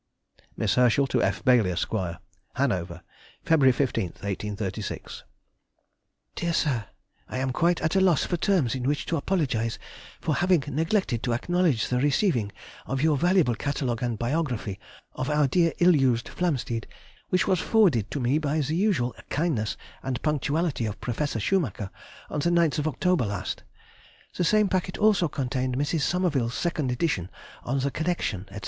[0.57, 1.45] MISS HERSCHEL TO F.
[1.45, 1.91] BAILY, ESQ.
[2.55, 3.03] HANOVER,
[3.45, 3.71] Feb.
[3.71, 5.23] 15, 1836.
[6.33, 6.85] DEAR SIR,—
[7.29, 9.77] I am quite at a loss for terms in which to apologize
[10.19, 12.51] for having neglected to acknowledge the receiving
[12.87, 14.79] of your valuable Catalogue and biography
[15.13, 16.85] of our dear ill used Flamsteed,
[17.29, 21.39] which was forwarded to me by the usual kindness and punctuality of Prof.
[21.39, 21.91] Schumacher
[22.27, 23.61] on the 9th October last.
[24.35, 26.01] The same packet also contained Mrs.
[26.01, 27.29] Somerville's second edition
[27.63, 28.59] "On the Connexion," &c.